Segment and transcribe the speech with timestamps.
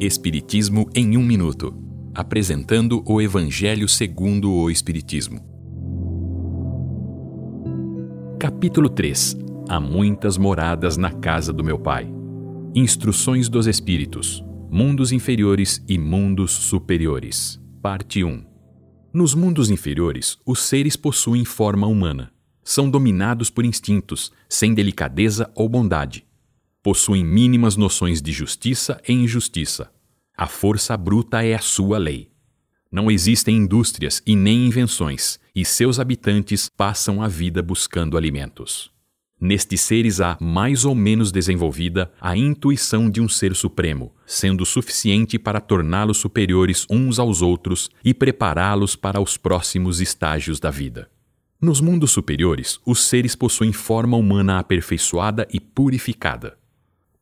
[0.00, 1.72] Espiritismo em um minuto,
[2.12, 5.40] apresentando o Evangelho segundo o Espiritismo.
[8.38, 9.36] Capítulo 3.
[9.68, 12.12] Há muitas moradas na casa do meu Pai.
[12.74, 14.44] Instruções dos Espíritos.
[14.68, 17.60] Mundos inferiores e mundos superiores.
[17.80, 18.44] Parte 1.
[19.12, 22.32] Nos mundos inferiores, os seres possuem forma humana.
[22.64, 26.26] São dominados por instintos, sem delicadeza ou bondade
[26.84, 29.90] possuem mínimas noções de justiça e injustiça.
[30.36, 32.30] A força bruta é a sua lei.
[32.92, 38.92] Não existem indústrias e nem invenções, e seus habitantes passam a vida buscando alimentos.
[39.40, 45.38] Nestes seres há, mais ou menos desenvolvida, a intuição de um ser supremo, sendo suficiente
[45.38, 51.08] para torná-los superiores uns aos outros e prepará-los para os próximos estágios da vida.
[51.58, 56.58] Nos mundos superiores, os seres possuem forma humana aperfeiçoada e purificada.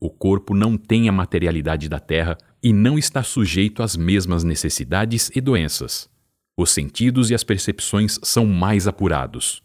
[0.04, 5.30] O corpo não tem a materialidade da terra e não está sujeito às mesmas necessidades
[5.32, 6.10] e doenças.
[6.56, 9.62] Os sentidos e as percepções são mais apurados.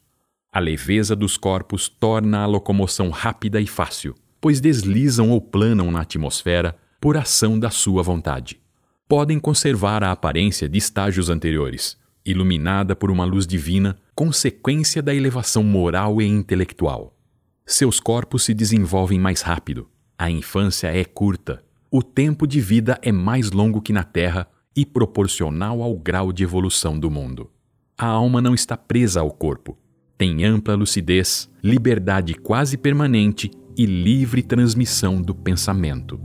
[0.53, 6.01] A leveza dos corpos torna a locomoção rápida e fácil, pois deslizam ou planam na
[6.01, 8.61] atmosfera por ação da sua vontade.
[9.07, 15.63] Podem conservar a aparência de estágios anteriores, iluminada por uma luz divina, consequência da elevação
[15.63, 17.17] moral e intelectual.
[17.65, 21.63] Seus corpos se desenvolvem mais rápido, a infância é curta.
[21.91, 26.43] O tempo de vida é mais longo que na Terra e proporcional ao grau de
[26.43, 27.51] evolução do mundo.
[27.95, 29.77] A alma não está presa ao corpo.
[30.17, 36.19] Tem ampla lucidez, liberdade quase permanente e livre transmissão do pensamento.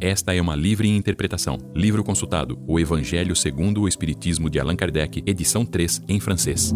[0.00, 1.58] Esta é uma livre interpretação.
[1.74, 6.74] Livro consultado: O Evangelho segundo o Espiritismo de Allan Kardec, edição 3, em francês.